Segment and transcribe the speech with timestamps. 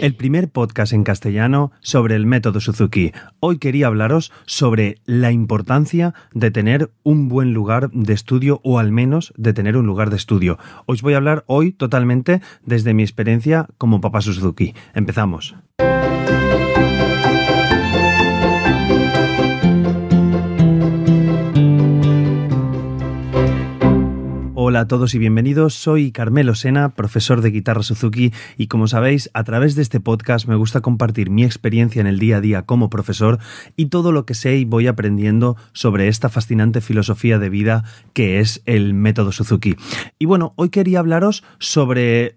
[0.00, 3.12] el primer podcast en castellano sobre el método Suzuki.
[3.40, 8.92] Hoy quería hablaros sobre la importancia de tener un buen lugar de estudio o al
[8.92, 10.58] menos de tener un lugar de estudio.
[10.86, 14.74] Os voy a hablar hoy totalmente desde mi experiencia como papá Suzuki.
[14.94, 15.56] Empezamos.
[24.68, 25.72] Hola a todos y bienvenidos.
[25.72, 30.46] Soy Carmelo Sena, profesor de guitarra Suzuki y como sabéis, a través de este podcast
[30.46, 33.38] me gusta compartir mi experiencia en el día a día como profesor
[33.76, 38.40] y todo lo que sé y voy aprendiendo sobre esta fascinante filosofía de vida que
[38.40, 39.74] es el método Suzuki.
[40.18, 42.36] Y bueno, hoy quería hablaros sobre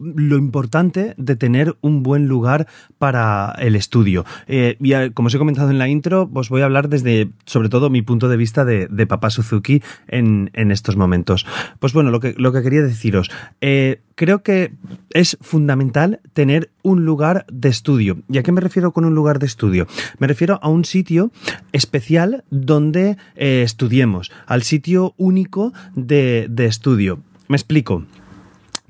[0.00, 2.66] lo importante de tener un buen lugar
[2.98, 4.24] para el estudio.
[4.46, 7.68] Eh, y como os he comentado en la intro, os voy a hablar desde, sobre
[7.68, 11.46] todo, mi punto de vista de, papá Suzuki en, estos momentos.
[11.78, 14.72] Pues bueno, lo que, lo que quería deciros, eh, creo que
[15.10, 18.18] es fundamental tener un lugar de estudio.
[18.28, 19.86] ¿Y a qué me refiero con un lugar de estudio?
[20.18, 21.30] Me refiero a un sitio
[21.72, 27.20] especial donde eh, estudiemos, al sitio único de, de estudio.
[27.48, 28.04] Me explico.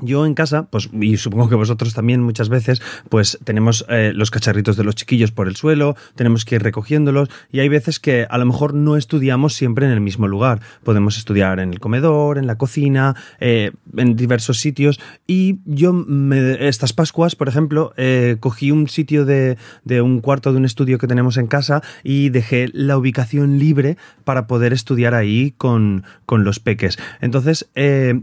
[0.01, 4.31] Yo en casa, pues, y supongo que vosotros también muchas veces, pues tenemos eh, los
[4.31, 8.25] cacharritos de los chiquillos por el suelo, tenemos que ir recogiéndolos, y hay veces que
[8.31, 10.61] a lo mejor no estudiamos siempre en el mismo lugar.
[10.85, 16.69] Podemos estudiar en el comedor, en la cocina, eh, en diversos sitios, y yo me,
[16.69, 20.99] estas Pascuas, por ejemplo, eh, cogí un sitio de, de un cuarto de un estudio
[20.99, 26.45] que tenemos en casa y dejé la ubicación libre para poder estudiar ahí con, con
[26.45, 26.99] los peques.
[27.21, 27.69] Entonces,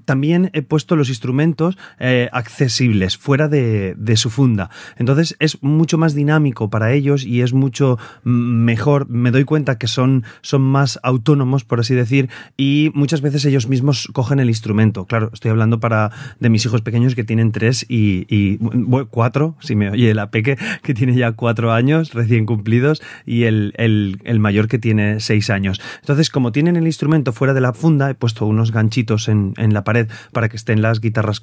[0.06, 1.65] también he puesto los instrumentos
[2.00, 4.70] eh, accesibles, fuera de, su funda.
[4.98, 9.10] Entonces es mucho más dinámico para ellos y es mucho mejor.
[9.10, 13.68] Me doy cuenta que son, son más autónomos, por así decir, y muchas veces ellos
[13.68, 15.06] mismos cogen el instrumento.
[15.06, 18.58] Claro, estoy hablando para de mis hijos pequeños que tienen tres y,
[19.10, 23.74] cuatro, si me oye la peque, que tiene ya cuatro años recién cumplidos, y el,
[24.40, 25.82] mayor que tiene seis años.
[26.02, 29.74] Entonces, como tienen el instrumento fuera de la funda, he puesto unos ganchitos en, en
[29.74, 31.40] la pared para que estén las guitarras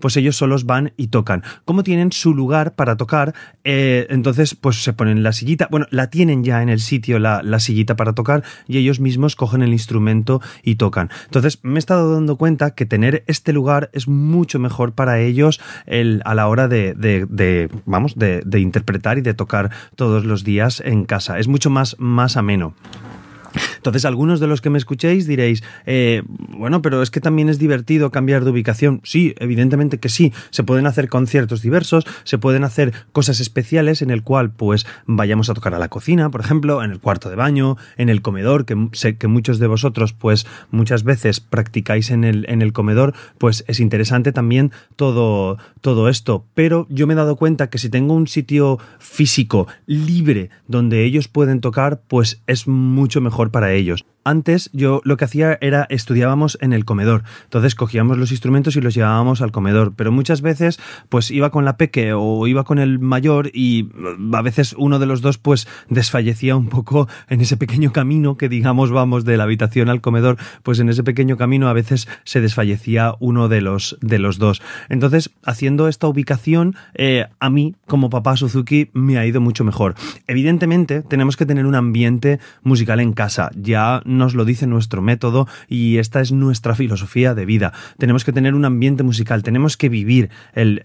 [0.00, 1.42] pues ellos solos van y tocan.
[1.64, 6.10] Como tienen su lugar para tocar, eh, entonces pues se ponen la sillita, bueno, la
[6.10, 10.40] tienen ya en el sitio la, sillita para tocar y ellos mismos cogen el instrumento
[10.62, 11.10] y tocan.
[11.24, 15.60] Entonces me he estado dando cuenta que tener este lugar es mucho mejor para ellos
[15.86, 20.44] el, a la hora de, de, vamos, de, de interpretar y de tocar todos los
[20.44, 21.38] días en casa.
[21.38, 22.74] Es mucho más, más ameno.
[23.76, 27.58] Entonces, algunos de los que me escuchéis diréis, eh, bueno, pero es que también es
[27.58, 29.00] divertido cambiar de ubicación.
[29.04, 30.32] Sí, evidentemente que sí.
[30.50, 35.50] Se pueden hacer conciertos diversos, se pueden hacer cosas especiales en el cual, pues, vayamos
[35.50, 38.64] a tocar a la cocina, por ejemplo, en el cuarto de baño, en el comedor,
[38.64, 43.14] que sé que muchos de vosotros, pues, muchas veces practicáis en el, en el comedor,
[43.38, 46.46] pues es interesante también todo, todo esto.
[46.54, 51.28] Pero yo me he dado cuenta que si tengo un sitio físico libre donde ellos
[51.28, 54.04] pueden tocar, pues es mucho mejor para ellos.
[54.28, 57.22] Antes yo lo que hacía era estudiábamos en el comedor.
[57.44, 59.94] Entonces cogíamos los instrumentos y los llevábamos al comedor.
[59.96, 60.78] Pero muchas veces
[61.08, 64.98] pues iba con la peque o iba con el mayor y mm, a veces uno
[64.98, 69.38] de los dos pues desfallecía un poco en ese pequeño camino que digamos vamos de
[69.38, 70.36] la habitación al comedor.
[70.62, 74.60] Pues en ese pequeño camino a veces se desfallecía uno de los, de los dos.
[74.90, 79.94] Entonces haciendo esta ubicación eh, a mí como papá Suzuki me ha ido mucho mejor.
[80.26, 83.50] Evidentemente tenemos que tener un ambiente musical en casa.
[83.56, 87.72] Ya nos lo dice nuestro método y esta es nuestra filosofía de vida.
[87.98, 90.82] Tenemos que tener un ambiente musical, tenemos que vivir el,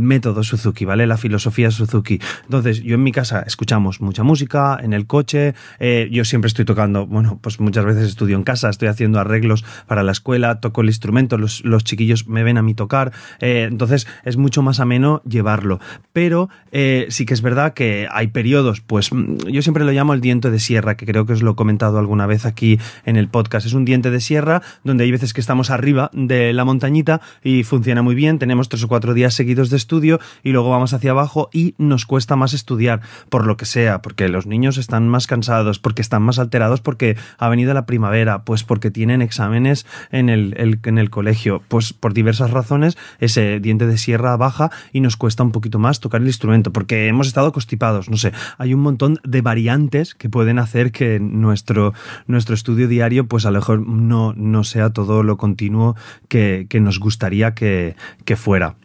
[0.00, 1.06] método Suzuki, ¿vale?
[1.06, 2.20] La filosofía Suzuki.
[2.44, 6.64] Entonces, yo en mi casa escuchamos mucha música, en el coche, eh, yo siempre estoy
[6.64, 10.80] tocando, bueno, pues muchas veces estudio en casa, estoy haciendo arreglos para la escuela, toco
[10.80, 15.22] el instrumento, los, chiquillos me ven a mí tocar, eh, entonces es mucho más ameno
[15.28, 15.80] llevarlo.
[16.12, 20.14] Pero eh, sí que es verdad que hay periodos, pues mm, yo siempre lo llamo
[20.14, 23.16] el diente de sierra, que creo que os lo he comentado alguna vez aquí en
[23.16, 23.66] el podcast.
[23.66, 27.64] Es un diente de sierra donde hay veces que estamos arriba de la montañita y
[27.64, 31.10] funciona muy bien, tenemos tres o cuatro días seguidos de estudio y luego vamos hacia
[31.10, 35.26] abajo y nos cuesta más estudiar, por lo que sea, porque los niños están más
[35.26, 40.28] cansados, porque están más alterados, porque ha venido la primavera, pues porque tienen exámenes en
[40.28, 45.16] el, en el colegio, pues por diversas razones ese diente de sierra baja y nos
[45.16, 48.80] cuesta un poquito más tocar el instrumento, porque hemos estado constipados, no sé, hay un
[48.80, 51.94] montón de variantes que pueden hacer que nuestro,
[52.26, 55.96] nuestro estudio diario, pues a lo mejor no, no sea todo lo continuo
[56.28, 57.96] que, nos gustaría que,
[58.36, 58.76] fuera.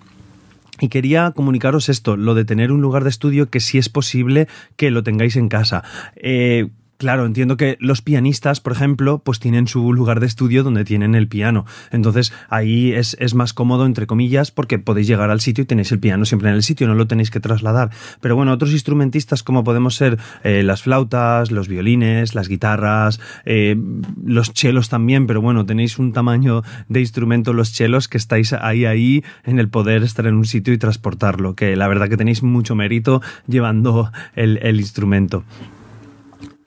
[0.79, 4.47] Y quería comunicaros esto, lo de tener un lugar de estudio que si es posible
[4.77, 5.83] que lo tengáis en casa.
[6.15, 6.69] Eh,
[6.99, 11.15] Claro, entiendo que los pianistas, por ejemplo, pues tienen su lugar de estudio donde tienen
[11.15, 11.65] el piano.
[11.91, 15.93] Entonces ahí es, es, más cómodo, entre comillas, porque podéis llegar al sitio y tenéis
[15.93, 17.89] el piano siempre en el sitio, no lo tenéis que trasladar.
[18.19, 23.77] Pero bueno, otros instrumentistas como podemos ser eh, las flautas, los violines, las guitarras, eh,
[24.21, 28.83] los chelos también, pero bueno, tenéis un tamaño de instrumento los chelos que estáis ahí,
[28.83, 32.43] ahí en el poder estar en un sitio y transportarlo, que la verdad que tenéis
[32.43, 35.45] mucho mérito llevando el, el instrumento.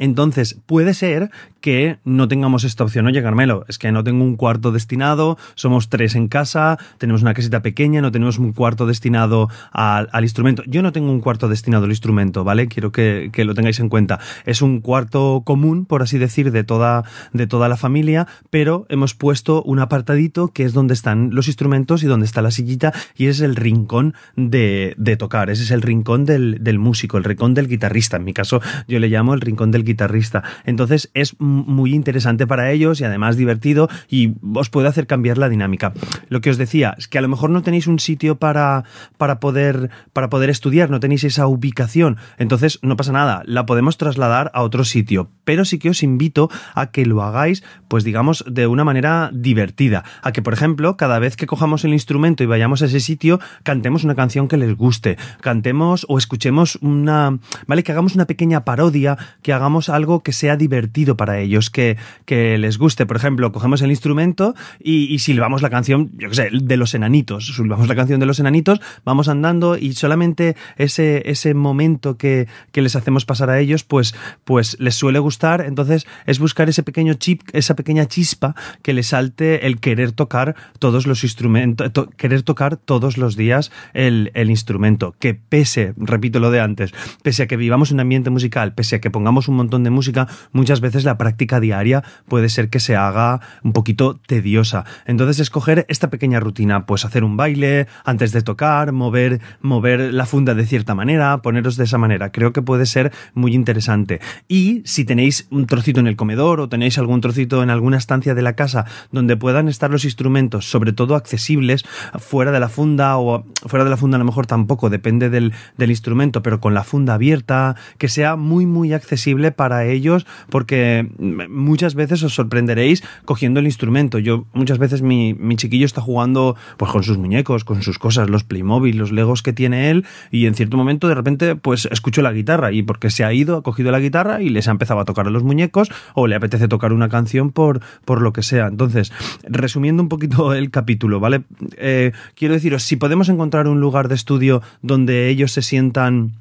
[0.03, 1.31] Entonces, puede ser
[1.63, 3.07] que no tengamos esta opción.
[3.07, 7.33] Oye, Carmelo, es que no tengo un cuarto destinado, somos tres en casa, tenemos una
[7.33, 10.63] casita pequeña, no tenemos un cuarto destinado al, instrumento.
[10.67, 12.69] Yo no tengo un cuarto destinado al instrumento, ¿vale?
[12.69, 14.21] Quiero que, lo tengáis en cuenta.
[14.45, 19.15] Es un cuarto común, por así decir, de toda, de toda la familia, pero hemos
[19.15, 23.29] puesto un apartadito que es donde están los instrumentos y donde está la sillita y
[23.29, 25.51] es el rincón de, tocar.
[25.51, 28.17] Ese es el rincón del, del músico, el rincón del guitarrista.
[28.17, 30.43] En mi caso, yo le llamo el rincón del guitarrista.
[30.65, 31.52] Entonces, es muy
[31.95, 35.93] interesante para ellos y además divertido y os puede hacer cambiar la dinámica.
[36.29, 38.85] Lo que os decía es que a lo mejor no tenéis un sitio para,
[39.19, 43.99] para, poder, para poder estudiar, no tenéis esa ubicación, entonces no pasa nada, la podemos
[43.99, 48.45] trasladar a otro sitio, pero sí que os invito a que lo hagáis, pues digamos,
[48.49, 52.47] de una manera divertida, a que por ejemplo, cada vez que cojamos el instrumento y
[52.47, 57.83] vayamos a ese sitio, cantemos una canción que les guste, cantemos o escuchemos una, ¿vale?
[57.83, 62.59] Que hagamos una pequeña parodia, que hagamos algo que sea divertido para ellos, que, que
[62.59, 63.07] les guste.
[63.07, 66.95] Por ejemplo, cogemos el instrumento y, y silbamos la canción, yo qué sé, de los
[66.95, 67.55] enanitos.
[67.55, 72.83] Silbamos la canción de los enanitos, vamos andando y solamente ese, ese momento que, que
[72.83, 75.63] les hacemos pasar a ellos, pues, pues les suele gustar.
[75.63, 80.55] Entonces es buscar ese pequeño chip, esa pequeña chispa que les salte el querer tocar
[80.79, 85.15] todos los instrumentos, querer tocar todos los días el, el instrumento.
[85.19, 86.93] Que pese, repito lo de antes,
[87.23, 90.29] pese a que vivamos un ambiente musical, pese a que pongamos un montón de música,
[90.53, 94.85] muchas veces la práctica diaria puede ser que se haga un poquito tediosa.
[95.07, 100.27] Entonces, escoger esta pequeña rutina, pues hacer un baile antes de tocar, mover, mover la
[100.27, 102.33] funda de cierta manera, poneros de esa manera.
[102.33, 104.21] Creo que puede ser muy interesante.
[104.49, 108.35] Y si tenéis un trocito en el comedor o tenéis algún trocito en alguna estancia
[108.35, 111.85] de la casa donde puedan estar los instrumentos, sobre todo accesibles,
[112.19, 115.53] fuera de la funda o fuera de la funda a lo mejor tampoco, depende del,
[115.77, 121.11] del instrumento, pero con la funda abierta, que sea muy, muy accesible para ellos, porque
[121.23, 124.19] muchas veces os sorprenderéis cogiendo el instrumento.
[124.19, 128.29] Yo muchas veces mi, mi, chiquillo está jugando pues con sus muñecos, con sus cosas,
[128.29, 132.23] los Playmobil, los Legos que tiene él y en cierto momento de repente pues escucho
[132.23, 135.01] la guitarra y porque se ha ido, ha cogido la guitarra y les ha empezado
[135.01, 138.43] a tocar a los muñecos o le apetece tocar una canción por, por lo que
[138.43, 138.67] sea.
[138.67, 139.13] Entonces,
[139.45, 141.43] resumiendo un poquito el capítulo, ¿vale?
[141.77, 146.33] Eh, quiero deciros, si podemos encontrar un lugar de estudio donde ellos se sientan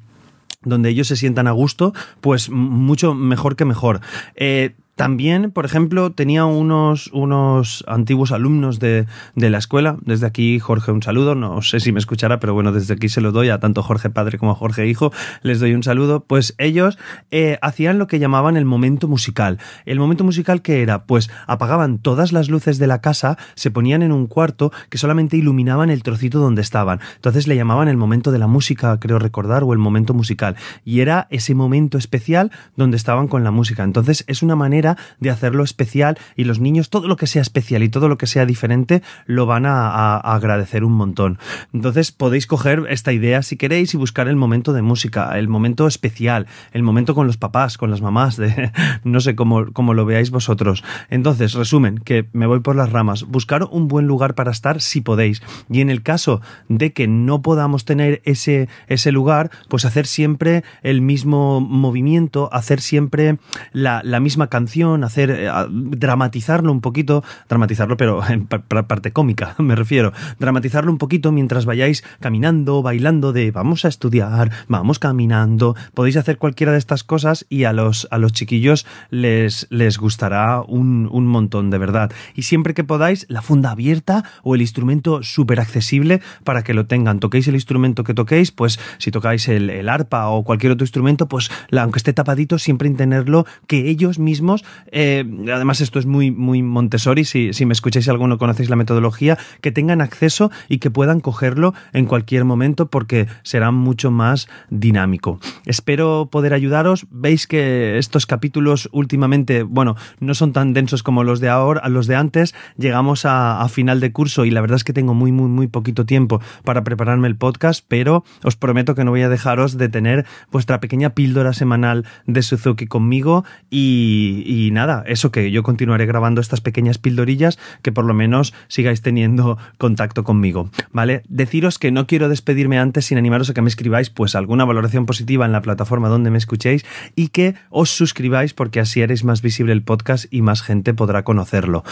[0.64, 4.00] donde ellos se sientan a gusto, pues mucho mejor que mejor.
[4.34, 9.96] Eh, también, por ejemplo, tenía unos, unos antiguos alumnos de, de, la escuela.
[10.02, 11.34] Desde aquí, Jorge, un saludo.
[11.34, 14.10] No sé si me escuchará, pero bueno, desde aquí se lo doy a tanto Jorge
[14.10, 15.12] padre como a Jorge hijo.
[15.42, 16.20] Les doy un saludo.
[16.20, 17.00] Pues ellos
[17.32, 19.58] eh, hacían lo que llamaban el momento musical.
[19.86, 24.02] El momento musical que era, pues apagaban todas las luces de la casa, se ponían
[24.02, 27.00] en un cuarto que solamente iluminaban el trocito donde estaban.
[27.16, 30.54] Entonces le llamaban el momento de la música, creo recordar, o el momento musical.
[30.84, 33.82] Y era ese momento especial donde estaban con la música.
[33.82, 37.82] Entonces es una manera de hacerlo especial y los niños todo lo que sea especial
[37.82, 41.38] y todo lo que sea diferente lo van a, agradecer un montón.
[41.72, 45.86] Entonces podéis coger esta idea si queréis y buscar el momento de música, el momento
[45.86, 48.72] especial, el momento con los papás, con las mamás, de
[49.04, 50.84] no sé cómo, cómo lo veáis vosotros.
[51.10, 53.24] Entonces, resumen, que me voy por las ramas.
[53.24, 55.42] Buscar un buen lugar para estar si podéis.
[55.70, 60.64] Y en el caso de que no podamos tener ese, ese lugar, pues hacer siempre
[60.82, 63.38] el mismo movimiento, hacer siempre
[63.72, 69.74] la, la misma canción hacer, eh, dramatizarlo un poquito, dramatizarlo pero en parte cómica me
[69.74, 76.16] refiero, dramatizarlo un poquito mientras vayáis caminando, bailando de vamos a estudiar, vamos caminando, podéis
[76.16, 81.08] hacer cualquiera de estas cosas y a los, a los chiquillos les, les gustará un,
[81.10, 82.12] un montón de verdad.
[82.34, 86.86] Y siempre que podáis, la funda abierta o el instrumento súper accesible para que lo
[86.86, 87.20] tengan.
[87.20, 91.50] Toquéis el instrumento que toquéis, pues si tocáis el, arpa o cualquier otro instrumento, pues
[91.72, 97.24] aunque esté tapadito, siempre tenerlo que ellos mismos eh, además esto es muy, muy Montessori,
[97.24, 101.74] si, si me escucháis alguno conocéis la metodología, que tengan acceso y que puedan cogerlo
[101.92, 105.38] en cualquier momento porque será mucho más dinámico.
[105.66, 107.06] Espero poder ayudaros.
[107.10, 112.06] Veis que estos capítulos últimamente, bueno, no son tan densos como los de ahora, los
[112.06, 112.54] de antes.
[112.76, 115.66] Llegamos a, a final de curso y la verdad es que tengo muy, muy, muy
[115.66, 119.88] poquito tiempo para prepararme el podcast, pero os prometo que no voy a dejaros de
[119.88, 126.40] tener vuestra pequeña píldora semanal de Suzuki conmigo y, nada, eso que yo continuaré grabando
[126.40, 131.22] estas pequeñas pildorillas que por lo menos sigáis teniendo contacto conmigo, ¿vale?
[131.28, 135.06] Deciros que no quiero despedirme antes sin animaros a que me escribáis pues alguna valoración
[135.06, 136.84] positiva en la plataforma donde me escuchéis
[137.16, 141.24] y que os suscribáis porque así haréis más visible el podcast y más gente podrá
[141.24, 141.84] conocerlo.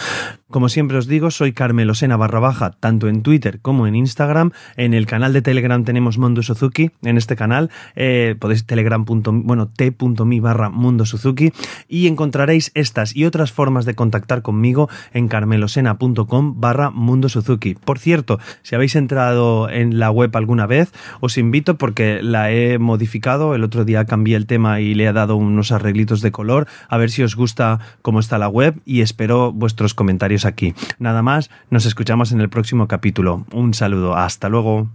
[0.49, 4.51] Como siempre os digo, soy Carmelo Sena barra baja, tanto en Twitter como en Instagram.
[4.75, 9.05] En el canal de Telegram tenemos Mundo Suzuki, en este canal eh, podéis telegram.
[9.05, 11.51] bueno, t.mi barra Mundo Suzuki
[11.87, 12.07] y
[12.51, 17.75] estas y otras formas de contactar conmigo en carmelosena.com barra Mundo Suzuki.
[17.75, 22.77] Por cierto, si habéis entrado en la web alguna vez, os invito porque la he
[22.77, 26.67] modificado, el otro día cambié el tema y le he dado unos arreglitos de color,
[26.89, 30.73] a ver si os gusta cómo está la web y espero vuestros comentarios aquí.
[30.99, 33.45] Nada más, nos escuchamos en el próximo capítulo.
[33.51, 34.89] Un saludo, hasta luego.